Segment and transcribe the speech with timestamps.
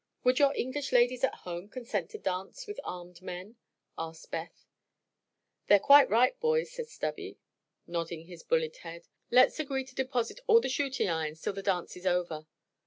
[0.23, 3.57] "Would your English ladies at home consent to dance with armed men?"
[3.99, 4.65] asked Beth.
[5.67, 7.37] "They're quite right, boys," said Stubby,
[7.85, 9.05] nodding his bullethead.
[9.29, 12.47] "Let's agree to deposit all the shooting irons 'til the dance is over."